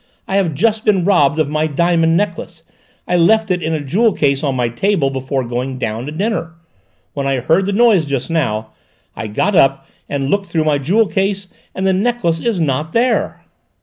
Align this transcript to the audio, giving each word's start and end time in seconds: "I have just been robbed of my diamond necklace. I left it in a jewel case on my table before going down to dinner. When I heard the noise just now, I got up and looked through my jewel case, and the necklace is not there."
"I 0.27 0.35
have 0.37 0.55
just 0.55 0.83
been 0.83 1.05
robbed 1.05 1.37
of 1.37 1.47
my 1.47 1.67
diamond 1.67 2.17
necklace. 2.17 2.63
I 3.07 3.17
left 3.17 3.51
it 3.51 3.61
in 3.61 3.75
a 3.75 3.81
jewel 3.83 4.13
case 4.13 4.43
on 4.43 4.55
my 4.55 4.67
table 4.67 5.11
before 5.11 5.43
going 5.43 5.77
down 5.77 6.07
to 6.07 6.11
dinner. 6.11 6.53
When 7.13 7.27
I 7.27 7.39
heard 7.39 7.67
the 7.67 7.71
noise 7.71 8.05
just 8.07 8.27
now, 8.31 8.69
I 9.15 9.27
got 9.27 9.53
up 9.55 9.85
and 10.09 10.31
looked 10.31 10.47
through 10.47 10.63
my 10.63 10.79
jewel 10.79 11.05
case, 11.05 11.49
and 11.75 11.85
the 11.85 11.93
necklace 11.93 12.39
is 12.39 12.59
not 12.59 12.93
there." 12.93 13.43